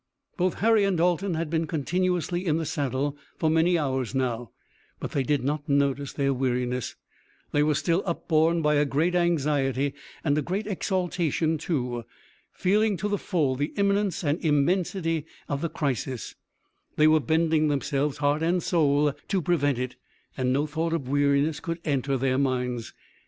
Both 0.35 0.55
Harry 0.55 0.83
and 0.83 0.97
Dalton 0.97 1.35
had 1.35 1.47
been 1.51 1.67
continuously 1.67 2.43
in 2.43 2.57
the 2.57 2.65
saddle 2.65 3.15
for 3.37 3.51
many 3.51 3.77
hours 3.77 4.15
now, 4.15 4.49
but 4.99 5.11
they 5.11 5.21
did 5.21 5.43
not 5.43 5.69
notice 5.69 6.11
their 6.11 6.33
weariness. 6.33 6.95
They 7.51 7.61
were 7.61 7.75
still 7.75 8.01
upborne 8.03 8.63
by 8.63 8.73
a 8.77 8.85
great 8.85 9.13
anxiety 9.13 9.93
and 10.23 10.35
a 10.35 10.41
great 10.41 10.65
exaltation, 10.65 11.59
too. 11.59 12.03
Feeling 12.51 12.97
to 12.97 13.07
the 13.07 13.19
full 13.19 13.55
the 13.55 13.73
imminence 13.77 14.23
and 14.23 14.43
immensity 14.43 15.27
of 15.47 15.61
the 15.61 15.69
crisis, 15.69 16.33
they 16.95 17.05
were 17.05 17.19
bending 17.19 17.67
themselves 17.67 18.17
heart 18.17 18.41
and 18.41 18.63
soul 18.63 19.13
to 19.27 19.39
prevent 19.39 19.77
it, 19.77 19.97
and 20.35 20.51
no 20.51 20.65
thought 20.65 20.93
of 20.93 21.09
weariness 21.09 21.59
could 21.59 21.79
enter 21.85 22.17
their 22.17 22.39
minds. 22.39 22.91